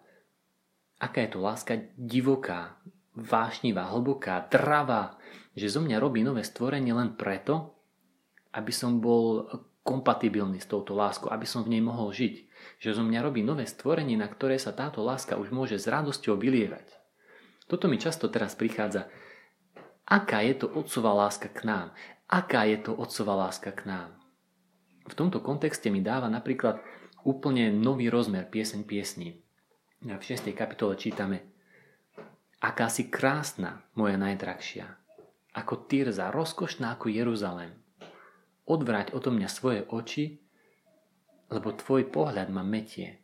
Aká 1.00 1.24
je 1.24 1.32
to 1.32 1.40
láska 1.40 1.78
divoká, 1.96 2.76
vášnivá, 3.16 3.90
hlboká, 3.96 4.50
dravá, 4.52 5.16
že 5.55 5.67
zo 5.67 5.84
mňa 5.84 5.98
robí 6.00 6.24
nové 6.24 6.43
stvorenie 6.43 6.96
len 6.96 7.15
preto, 7.15 7.75
aby 8.55 8.72
som 8.72 9.00
bol 9.00 9.48
kompatibilný 9.81 10.62
s 10.62 10.70
touto 10.70 10.93
láskou, 10.93 11.31
aby 11.31 11.48
som 11.48 11.65
v 11.65 11.75
nej 11.77 11.84
mohol 11.84 12.13
žiť 12.13 12.51
že 12.81 12.98
zo 12.98 13.03
mňa 13.05 13.20
robí 13.22 13.41
nové 13.46 13.65
stvorenie, 13.65 14.17
na 14.17 14.29
ktoré 14.29 14.58
sa 14.58 14.74
táto 14.74 15.01
láska 15.01 15.38
už 15.38 15.53
môže 15.53 15.77
s 15.77 15.89
radosťou 15.89 16.38
vylievať. 16.38 16.86
Toto 17.70 17.88
mi 17.88 18.01
často 18.01 18.27
teraz 18.27 18.58
prichádza. 18.58 19.08
Aká 20.05 20.43
je 20.43 20.58
to 20.60 20.67
otcová 20.67 21.13
láska 21.27 21.48
k 21.48 21.63
nám? 21.63 21.88
Aká 22.27 22.67
je 22.67 22.77
to 22.81 22.91
otcová 22.98 23.48
láska 23.48 23.72
k 23.72 23.88
nám? 23.88 24.10
V 25.08 25.13
tomto 25.15 25.39
kontexte 25.39 25.88
mi 25.88 26.03
dáva 26.03 26.27
napríklad 26.27 26.84
úplne 27.24 27.72
nový 27.72 28.12
rozmer 28.12 28.50
pieseň 28.50 28.81
piesní. 28.84 29.39
V 30.01 30.22
6. 30.22 30.51
kapitole 30.58 30.98
čítame 30.98 31.46
Aká 32.62 32.89
si 32.89 33.10
krásna, 33.10 33.86
moja 33.93 34.17
najdrahšia, 34.17 35.00
ako 35.51 35.88
Tyrza, 35.88 36.31
rozkošná 36.31 36.96
ako 36.96 37.12
Jeruzalém. 37.12 37.75
Odvráť 38.65 39.12
odo 39.12 39.36
mňa 39.36 39.50
svoje 39.51 39.84
oči 39.88 40.41
lebo 41.51 41.75
tvoj 41.75 42.08
pohľad 42.08 42.48
ma 42.48 42.63
metie. 42.63 43.20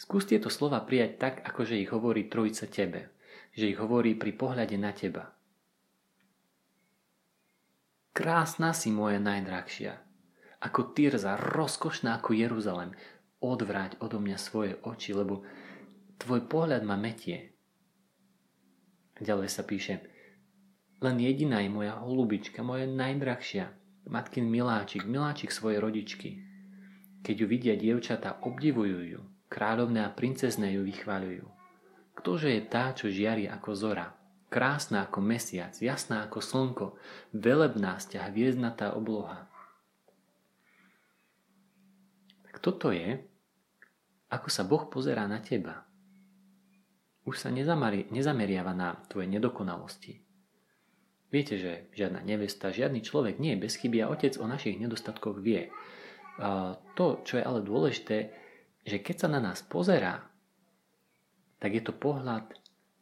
Skús 0.00 0.24
tieto 0.24 0.48
slova 0.48 0.80
prijať 0.82 1.12
tak, 1.20 1.34
ako 1.44 1.68
že 1.68 1.78
ich 1.78 1.92
hovorí 1.92 2.26
Trojica 2.26 2.66
tebe, 2.66 3.12
že 3.52 3.70
ich 3.70 3.78
hovorí 3.78 4.16
pri 4.16 4.32
pohľade 4.34 4.74
na 4.80 4.90
teba. 4.96 5.36
Krásna 8.16 8.72
si 8.72 8.88
moja 8.88 9.20
najdrahšia, 9.20 10.00
ako 10.64 10.96
Tyrza, 10.96 11.36
rozkošná 11.36 12.18
ako 12.18 12.34
Jeruzalem, 12.34 12.96
odvráť 13.44 14.00
odo 14.00 14.18
mňa 14.18 14.38
svoje 14.40 14.80
oči, 14.80 15.12
lebo 15.12 15.44
tvoj 16.18 16.48
pohľad 16.48 16.82
ma 16.88 16.96
metie. 16.96 17.52
Ďalej 19.20 19.48
sa 19.52 19.62
píše, 19.62 20.02
len 21.02 21.18
jediná 21.18 21.58
je 21.60 21.68
moja 21.68 21.98
holubička, 21.98 22.62
moja 22.62 22.86
najdrahšia, 22.86 23.74
matkin 24.06 24.46
miláčik, 24.46 25.02
miláčik 25.02 25.50
svojej 25.50 25.82
rodičky. 25.82 26.38
Keď 27.26 27.34
ju 27.38 27.46
vidia 27.46 27.74
dievčatá, 27.74 28.38
obdivujú 28.42 28.98
ju. 29.02 29.20
Kráľovné 29.50 30.06
a 30.06 30.14
princezné 30.14 30.78
ju 30.78 30.86
vychváľujú. 30.86 31.46
Ktože 32.14 32.48
je 32.54 32.62
tá, 32.66 32.94
čo 32.94 33.10
žiari 33.10 33.50
ako 33.50 33.70
zora, 33.74 34.14
krásna 34.48 35.04
ako 35.10 35.20
mesiac, 35.20 35.76
jasná 35.76 36.24
ako 36.24 36.38
slnko, 36.40 36.86
velebná 37.36 37.98
sťa 37.98 38.32
hviezdnatá 38.32 38.94
obloha. 38.96 39.50
Tak 42.48 42.62
toto 42.64 42.94
je, 42.94 43.22
ako 44.32 44.48
sa 44.48 44.62
Boh 44.64 44.88
pozerá 44.88 45.28
na 45.28 45.42
teba. 45.42 45.84
Už 47.22 47.38
sa 47.38 47.50
nezameriava 47.52 48.72
na 48.74 48.98
tvoje 49.06 49.30
nedokonalosti. 49.30 50.31
Viete, 51.32 51.56
že 51.56 51.88
žiadna 51.96 52.20
nevesta, 52.28 52.68
žiadny 52.68 53.00
človek 53.00 53.40
nie 53.40 53.56
je 53.56 53.62
bez 53.64 53.80
chyby 53.80 54.04
a 54.04 54.12
otec 54.12 54.36
o 54.36 54.44
našich 54.44 54.76
nedostatkoch 54.76 55.40
vie. 55.40 55.72
To, 56.92 57.06
čo 57.24 57.40
je 57.40 57.44
ale 57.44 57.64
dôležité, 57.64 58.28
že 58.84 59.00
keď 59.00 59.16
sa 59.16 59.28
na 59.32 59.40
nás 59.40 59.64
pozerá, 59.64 60.28
tak 61.56 61.72
je 61.72 61.80
to 61.80 61.96
pohľad 61.96 62.52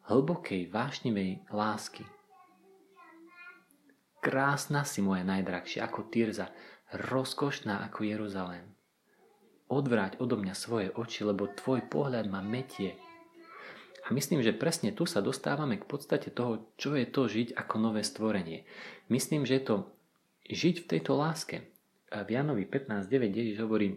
hlbokej, 0.07 0.71
vášnivej 0.71 1.51
lásky. 1.51 2.07
Krásna 4.23 4.87
si 4.87 5.03
moja 5.03 5.27
najdrahšia, 5.27 5.83
ako 5.83 6.13
Tyrza, 6.13 6.55
rozkošná 6.93 7.83
ako 7.89 8.05
Jeruzalém. 8.05 8.69
Odvráť 9.71 10.21
odo 10.23 10.39
mňa 10.39 10.55
svoje 10.55 10.93
oči, 10.93 11.27
lebo 11.27 11.51
tvoj 11.51 11.89
pohľad 11.89 12.31
ma 12.31 12.45
metie. 12.45 12.95
A 14.11 14.15
myslím, 14.15 14.43
že 14.43 14.51
presne 14.51 14.91
tu 14.91 15.07
sa 15.07 15.23
dostávame 15.23 15.79
k 15.79 15.87
podstate 15.87 16.35
toho, 16.35 16.67
čo 16.75 16.99
je 16.99 17.07
to 17.07 17.31
žiť 17.31 17.55
ako 17.55 17.75
nové 17.79 18.03
stvorenie. 18.03 18.67
Myslím, 19.07 19.47
že 19.47 19.63
je 19.63 19.65
to 19.65 19.77
žiť 20.51 20.83
v 20.83 20.89
tejto 20.91 21.15
láske 21.15 21.71
v 22.11 22.29
Janovi 22.29 22.67
15.9 22.67 23.31
Ježiš 23.31 23.57
hovorí, 23.63 23.95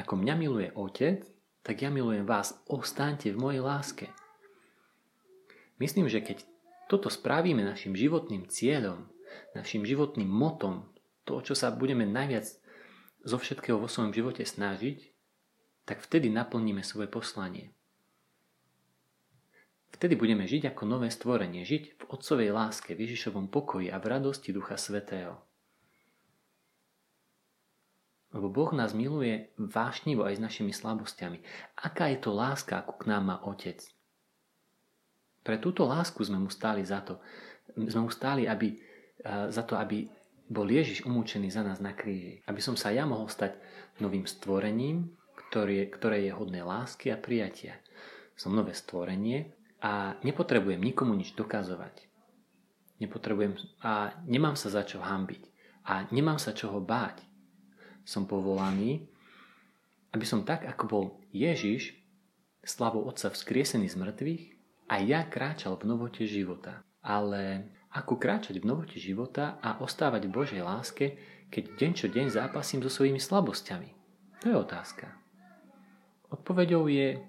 ako 0.00 0.16
mňa 0.16 0.34
miluje 0.40 0.68
Otec, 0.72 1.28
tak 1.60 1.84
ja 1.84 1.92
milujem 1.92 2.24
vás, 2.24 2.56
ostaňte 2.64 3.28
v 3.28 3.40
mojej 3.40 3.60
láske. 3.60 4.06
Myslím, 5.76 6.08
že 6.08 6.24
keď 6.24 6.48
toto 6.88 7.12
spravíme 7.12 7.60
našim 7.60 7.92
životným 7.92 8.48
cieľom, 8.48 9.12
našim 9.52 9.84
životným 9.84 10.26
motom, 10.26 10.88
to, 11.28 11.44
čo 11.44 11.52
sa 11.52 11.68
budeme 11.68 12.08
najviac 12.08 12.48
zo 13.28 13.36
všetkého 13.36 13.76
vo 13.76 13.92
svojom 13.92 14.16
živote 14.16 14.48
snažiť, 14.48 15.12
tak 15.84 16.00
vtedy 16.00 16.32
naplníme 16.32 16.80
svoje 16.80 17.12
poslanie. 17.12 17.76
Vtedy 19.98 20.14
budeme 20.14 20.46
žiť 20.46 20.70
ako 20.70 20.86
nové 20.86 21.10
stvorenie, 21.10 21.66
žiť 21.66 21.98
v 21.98 22.02
Otcovej 22.06 22.54
láske, 22.54 22.94
v 22.94 23.02
Ježišovom 23.02 23.50
pokoji 23.50 23.90
a 23.90 23.98
v 23.98 24.06
radosti 24.06 24.54
Ducha 24.54 24.78
Svetého. 24.78 25.42
Lebo 28.30 28.46
Boh 28.46 28.70
nás 28.76 28.94
miluje 28.94 29.50
vášnivo 29.58 30.22
aj 30.22 30.38
s 30.38 30.44
našimi 30.44 30.70
slabosťami. 30.70 31.42
Aká 31.82 32.14
je 32.14 32.22
to 32.22 32.30
láska, 32.30 32.78
ako 32.78 32.94
k 32.94 33.08
nám 33.10 33.26
má 33.26 33.36
Otec? 33.42 33.82
Pre 35.42 35.56
túto 35.58 35.82
lásku 35.82 36.22
sme 36.22 36.38
mu 36.38 36.52
stáli 36.52 36.86
za 36.86 37.02
to. 37.02 37.18
Sme 37.74 38.06
mu 38.06 38.10
stáli 38.14 38.46
aby, 38.46 38.78
za 39.50 39.66
to, 39.66 39.74
aby 39.80 40.06
bol 40.46 40.68
Ježiš 40.68 41.08
umúčený 41.08 41.50
za 41.50 41.66
nás 41.66 41.82
na 41.82 41.90
kríži. 41.96 42.38
Aby 42.46 42.62
som 42.62 42.78
sa 42.78 42.94
ja 42.94 43.02
mohol 43.02 43.26
stať 43.26 43.58
novým 43.98 44.30
stvorením, 44.30 45.10
ktoré, 45.34 45.90
ktoré 45.90 46.28
je 46.28 46.36
hodné 46.36 46.62
lásky 46.62 47.10
a 47.10 47.18
prijatia. 47.18 47.80
Som 48.38 48.54
nové 48.54 48.76
stvorenie, 48.76 49.57
a 49.78 50.18
nepotrebujem 50.26 50.80
nikomu 50.82 51.14
nič 51.14 51.34
dokazovať. 51.38 52.06
Nepotrebujem 52.98 53.54
a 53.78 54.14
nemám 54.26 54.58
sa 54.58 54.74
za 54.74 54.82
čo 54.82 54.98
hambiť 54.98 55.42
a 55.86 56.10
nemám 56.10 56.42
sa 56.42 56.50
čoho 56.50 56.82
báť. 56.82 57.22
Som 58.02 58.26
povolaný, 58.26 59.06
aby 60.10 60.24
som 60.26 60.42
tak, 60.42 60.66
ako 60.66 60.84
bol 60.88 61.04
Ježiš, 61.30 61.94
slavou 62.64 63.06
Otca 63.06 63.30
vzkriesený 63.30 63.86
z 63.86 63.96
mŕtvych, 64.00 64.44
a 64.88 65.04
ja 65.04 65.20
kráčal 65.28 65.76
v 65.76 65.84
novote 65.84 66.24
života. 66.24 66.80
Ale 67.04 67.68
ako 67.92 68.16
kráčať 68.16 68.56
v 68.56 68.68
novote 68.68 68.96
života 68.96 69.60
a 69.60 69.76
ostávať 69.84 70.26
v 70.26 70.34
Božej 70.34 70.62
láske, 70.64 71.20
keď 71.52 71.64
deň 71.76 71.92
čo 71.92 72.06
deň 72.08 72.26
zápasím 72.32 72.80
so 72.80 72.88
svojimi 72.88 73.20
slabosťami? 73.20 73.90
To 74.40 74.44
je 74.48 74.56
otázka. 74.56 75.12
Odpovedou 76.32 76.88
je 76.88 77.20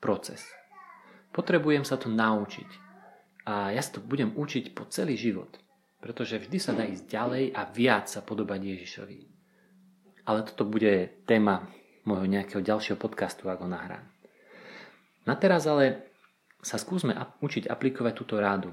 proces. 0.00 0.40
Potrebujem 1.34 1.82
sa 1.82 1.98
to 1.98 2.06
naučiť. 2.06 2.70
A 3.50 3.74
ja 3.74 3.82
sa 3.82 3.98
to 3.98 4.00
budem 4.00 4.30
učiť 4.38 4.70
po 4.70 4.86
celý 4.86 5.18
život. 5.18 5.50
Pretože 5.98 6.38
vždy 6.38 6.58
sa 6.62 6.70
dá 6.70 6.86
ísť 6.86 7.10
ďalej 7.10 7.44
a 7.50 7.66
viac 7.66 8.06
sa 8.06 8.22
podobať 8.22 8.60
Ježišovi. 8.62 9.18
Ale 10.30 10.46
toto 10.46 10.62
bude 10.62 11.10
téma 11.26 11.66
môjho 12.06 12.30
nejakého 12.30 12.62
ďalšieho 12.62 12.96
podcastu, 12.96 13.50
ako 13.50 13.66
nahrám. 13.66 14.06
Na 15.26 15.34
teraz 15.34 15.66
ale 15.66 16.06
sa 16.62 16.80
skúsme 16.80 17.16
učiť 17.40 17.68
aplikovať 17.68 18.12
túto 18.14 18.40
rádu, 18.40 18.72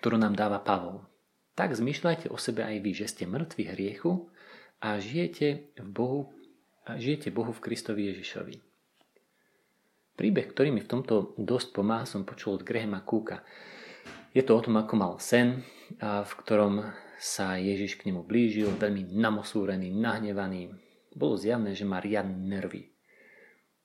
ktorú 0.00 0.16
nám 0.16 0.36
dáva 0.36 0.60
Pavol. 0.60 1.04
Tak 1.52 1.76
zmyšľajte 1.76 2.32
o 2.32 2.40
sebe 2.40 2.64
aj 2.64 2.80
vy, 2.80 2.92
že 2.96 3.10
ste 3.10 3.28
mŕtvi 3.28 3.68
hriechu 3.68 4.32
a 4.80 4.96
žijete, 4.96 5.76
v 5.76 5.88
Bohu, 5.92 6.32
a 6.88 6.96
žijete 6.96 7.28
Bohu 7.28 7.52
v 7.52 7.60
Kristovi 7.60 8.08
Ježišovi. 8.12 8.71
Príbeh, 10.12 10.52
ktorý 10.52 10.68
mi 10.70 10.84
v 10.84 10.90
tomto 10.92 11.32
dosť 11.40 11.72
pomáha, 11.72 12.04
som 12.04 12.28
počul 12.28 12.60
od 12.60 12.66
Grahama 12.66 13.00
Kúka. 13.00 13.40
Je 14.36 14.44
to 14.44 14.56
o 14.56 14.64
tom, 14.64 14.76
ako 14.76 14.94
mal 14.96 15.14
sen, 15.16 15.64
v 16.00 16.32
ktorom 16.44 16.84
sa 17.16 17.56
Ježiš 17.56 18.00
k 18.00 18.12
nemu 18.12 18.24
blížil, 18.24 18.72
veľmi 18.76 19.12
namosúrený, 19.14 19.92
nahnevaný. 19.92 20.72
Bolo 21.12 21.36
zjavné, 21.36 21.76
že 21.76 21.88
má 21.88 22.00
riadne 22.00 22.34
nervy. 22.34 22.92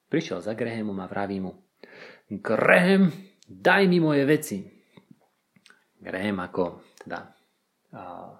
Prišiel 0.07 0.39
za 0.39 0.55
Grahamom 0.55 1.00
a 1.03 1.07
vraví 1.07 1.43
mu, 1.43 1.51
Graham, 2.27 3.12
daj 3.48 3.84
mi 3.88 4.00
moje 4.00 4.24
veci. 4.24 4.57
Graham 6.00 6.43
ako 6.43 6.63
teda 7.03 7.19
a, 7.96 8.36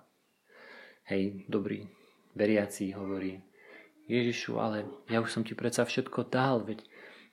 hej, 1.08 1.48
dobrý 1.48 1.88
veriaci 2.36 2.92
hovorí 2.92 3.40
Ježišu, 4.08 4.60
ale 4.60 4.88
ja 5.12 5.20
už 5.20 5.32
som 5.32 5.44
ti 5.44 5.56
predsa 5.56 5.84
všetko 5.84 6.28
dal, 6.28 6.64
veď 6.64 6.84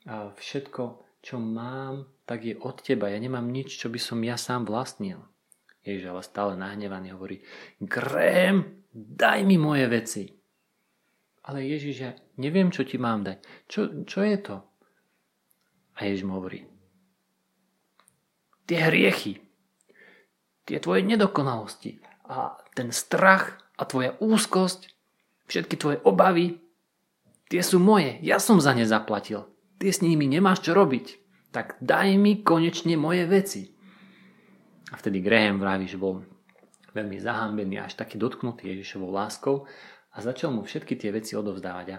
a 0.04 0.32
všetko, 0.37 0.82
čo 1.25 1.40
mám, 1.40 2.04
tak 2.28 2.44
je 2.44 2.54
od 2.61 2.76
teba. 2.84 3.08
Ja 3.08 3.16
nemám 3.16 3.49
nič, 3.49 3.80
čo 3.80 3.88
by 3.88 3.96
som 3.96 4.20
ja 4.20 4.37
sám 4.37 4.68
vlastnil. 4.68 5.25
Ježiš 5.84 6.08
ale 6.08 6.23
stále 6.25 6.52
nahnevaný 6.56 7.12
hovorí 7.12 7.44
Graham, 7.80 8.84
daj 8.92 9.40
mi 9.44 9.56
moje 9.61 9.84
veci. 9.88 10.25
Ale 11.44 11.61
Ježiš, 11.61 11.96
ja 12.00 12.12
neviem, 12.40 12.73
čo 12.73 12.88
ti 12.88 12.96
mám 12.96 13.20
dať. 13.20 13.68
Čo, 13.68 13.80
čo 14.08 14.25
je 14.25 14.37
to? 14.40 14.56
A 15.94 16.08
Ježiš 16.08 16.25
mu 16.25 16.40
hovorí, 16.40 16.64
tie 18.64 18.80
hriechy, 18.80 19.44
tie 20.64 20.80
tvoje 20.80 21.04
nedokonalosti 21.04 22.00
a 22.28 22.56
ten 22.73 22.88
strach 22.88 23.61
a 23.76 23.84
tvoja 23.84 24.16
úzkosť, 24.18 24.88
všetky 25.52 25.76
tvoje 25.76 25.99
obavy, 26.02 26.56
tie 27.52 27.61
sú 27.61 27.76
moje, 27.76 28.16
ja 28.25 28.40
som 28.40 28.56
za 28.56 28.73
ne 28.73 28.88
zaplatil. 28.88 29.53
Ty 29.78 29.87
s 29.90 30.02
nimi 30.02 30.26
nemáš 30.26 30.64
čo 30.64 30.73
robiť. 30.73 31.07
Tak 31.50 31.78
daj 31.78 32.19
mi 32.19 32.43
konečne 32.43 32.99
moje 32.99 33.25
veci. 33.31 33.62
A 34.90 34.95
vtedy 34.99 35.23
Graham 35.23 35.62
vraví, 35.62 35.87
že 35.87 35.99
bol 35.99 36.23
veľmi 36.95 37.19
zahambený, 37.19 37.82
až 37.82 37.99
taký 37.99 38.19
dotknutý 38.19 38.71
Ježišovou 38.71 39.10
láskou 39.10 39.67
a 40.15 40.17
začal 40.23 40.54
mu 40.54 40.63
všetky 40.63 40.95
tie 40.95 41.10
veci 41.10 41.34
odovzdávať. 41.34 41.87
A 41.91 41.99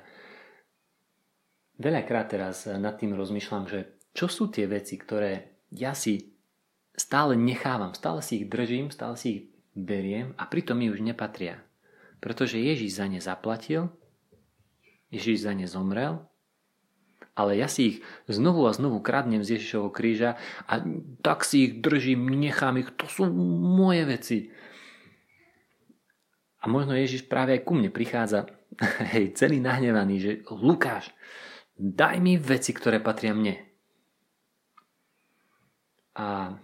Veľakrát 1.75 2.31
teraz 2.31 2.71
nad 2.71 2.95
tým 2.95 3.11
rozmýšľam, 3.19 3.67
že 3.67 3.99
čo 4.15 4.31
sú 4.31 4.47
tie 4.47 4.63
veci, 4.63 4.95
ktoré 4.95 5.59
ja 5.75 5.91
si 5.91 6.31
stále 6.95 7.35
nechávam, 7.35 7.91
stále 7.91 8.23
si 8.23 8.43
ich 8.43 8.47
držím, 8.47 8.95
stále 8.95 9.19
si 9.19 9.27
ich 9.27 9.41
beriem 9.75 10.31
a 10.39 10.47
pritom 10.47 10.79
mi 10.79 10.87
už 10.87 11.03
nepatria. 11.03 11.59
Pretože 12.23 12.63
Ježiš 12.63 12.95
za 12.95 13.11
ne 13.11 13.19
zaplatil, 13.19 13.91
Ježiš 15.11 15.43
za 15.43 15.51
ne 15.51 15.67
zomrel, 15.67 16.23
ale 17.35 17.59
ja 17.59 17.67
si 17.67 17.81
ich 17.83 17.97
znovu 18.31 18.63
a 18.65 18.73
znovu 18.73 19.03
kradnem 19.03 19.43
z 19.43 19.59
Ježišovho 19.59 19.91
kríža 19.91 20.39
a 20.65 20.79
tak 21.19 21.43
si 21.43 21.67
ich 21.69 21.73
držím, 21.83 22.31
nechám 22.31 22.79
ich, 22.79 22.89
to 22.95 23.05
sú 23.11 23.27
moje 23.29 24.07
veci. 24.07 24.37
A 26.63 26.71
možno 26.71 26.97
Ježiš 26.97 27.29
práve 27.29 27.53
aj 27.59 27.61
ku 27.67 27.77
mne 27.77 27.93
prichádza, 27.93 28.49
hej, 29.13 29.35
celý 29.37 29.61
nahnevaný, 29.61 30.15
že 30.17 30.31
Lukáš, 30.49 31.13
Daj 31.75 32.23
mi 32.23 32.39
veci, 32.39 32.71
ktoré 32.71 33.03
patria 33.03 33.35
mne. 33.35 33.59
A 36.15 36.55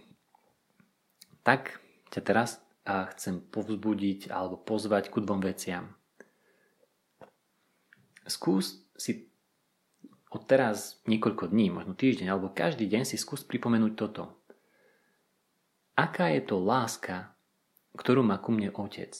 tak 1.44 1.84
ťa 2.08 2.20
teraz 2.24 2.64
chcem 2.88 3.44
povzbudiť 3.44 4.32
alebo 4.32 4.56
pozvať 4.56 5.12
ku 5.12 5.20
dvom 5.20 5.44
veciam. 5.44 5.92
Skús 8.24 8.88
si 8.96 9.28
od 10.32 10.42
teraz 10.48 11.04
niekoľko 11.04 11.52
dní, 11.52 11.68
možno 11.68 11.92
týždeň 11.92 12.32
alebo 12.32 12.48
každý 12.48 12.88
deň 12.88 13.04
si 13.04 13.20
skús 13.20 13.44
pripomenúť 13.44 13.92
toto. 13.92 14.40
Aká 15.92 16.32
je 16.32 16.40
to 16.40 16.56
láska, 16.56 17.36
ktorú 18.00 18.24
má 18.24 18.40
ku 18.40 18.48
mne 18.48 18.72
Otec? 18.72 19.12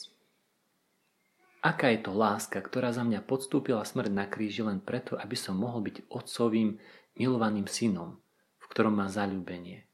Aká 1.63 1.93
je 1.93 2.01
to 2.01 2.11
láska, 2.11 2.59
ktorá 2.59 2.91
za 2.91 3.05
mňa 3.05 3.23
podstúpila 3.23 3.85
smrť 3.85 4.11
na 4.11 4.25
kríži 4.27 4.65
len 4.65 4.81
preto, 4.81 5.15
aby 5.15 5.37
som 5.37 5.55
mohol 5.55 5.85
byť 5.85 6.09
otcovým 6.11 6.75
milovaným 7.15 7.69
synom, 7.69 8.19
v 8.59 8.65
ktorom 8.73 8.97
má 8.97 9.07
zalúbenie. 9.07 9.85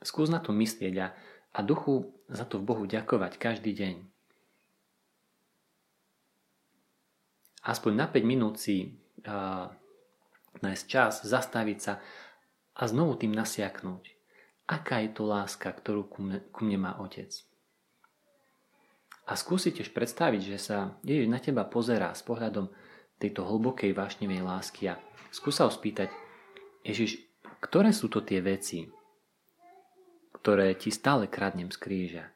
Skús 0.00 0.32
na 0.32 0.40
to 0.40 0.50
myslieť 0.50 0.94
a, 1.00 1.06
a 1.54 1.60
duchu 1.60 2.08
za 2.26 2.48
to 2.48 2.58
v 2.58 2.66
Bohu 2.66 2.84
ďakovať 2.88 3.36
každý 3.36 3.76
deň. 3.76 4.13
Aspoň 7.64 7.92
na 7.96 8.06
5 8.06 8.20
minút 8.28 8.60
si 8.60 8.92
uh, 9.24 9.72
nájsť 10.60 10.84
čas, 10.84 11.24
zastaviť 11.24 11.78
sa 11.80 11.98
a 12.76 12.82
znovu 12.84 13.16
tým 13.16 13.32
nasiaknúť. 13.32 14.12
Aká 14.68 15.00
je 15.04 15.10
to 15.12 15.28
láska, 15.28 15.72
ktorú 15.72 16.08
ku 16.08 16.24
mne, 16.24 16.40
ku 16.52 16.64
mne 16.64 16.88
má 16.88 16.92
Otec? 17.00 17.32
A 19.24 19.40
skúsi 19.40 19.72
tiež 19.72 19.96
predstaviť, 19.96 20.42
že 20.44 20.58
sa 20.60 20.78
Ježiš 21.00 21.28
na 21.32 21.40
teba 21.40 21.64
pozerá 21.64 22.12
s 22.12 22.20
pohľadom 22.20 22.68
tejto 23.16 23.48
hlbokej 23.48 23.96
vášnivej 23.96 24.44
lásky 24.44 24.92
a 24.92 25.00
skúsa 25.32 25.64
ho 25.64 25.72
spýtať, 25.72 26.12
Ježiš, 26.84 27.24
ktoré 27.64 27.96
sú 27.96 28.12
to 28.12 28.20
tie 28.20 28.44
veci, 28.44 28.84
ktoré 30.36 30.76
ti 30.76 30.92
stále 30.92 31.24
kradnem 31.24 31.72
z 31.72 31.78
kríža? 31.80 32.33